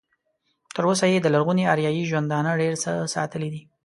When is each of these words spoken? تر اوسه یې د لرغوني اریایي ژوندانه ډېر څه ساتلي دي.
تر 0.75 0.83
اوسه 0.89 1.05
یې 1.13 1.19
د 1.21 1.27
لرغوني 1.33 1.63
اریایي 1.73 2.03
ژوندانه 2.09 2.51
ډېر 2.61 2.73
څه 2.83 2.91
ساتلي 3.15 3.49
دي. 3.53 3.61